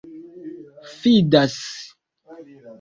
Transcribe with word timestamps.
fidas 0.97 1.59